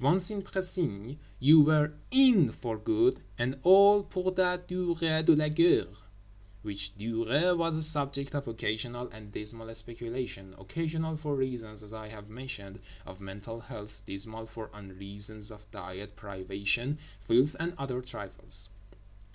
[0.00, 5.50] Once in Précigne you were "in" for good and all, pour la durée de la
[5.50, 5.94] guerre,
[6.62, 12.30] which durée was a subject of occasional and dismal speculation—occasional for reasons, as I have
[12.30, 18.70] mentioned, of mental health; dismal for unreasons of diet, privation, filth, and other trifles.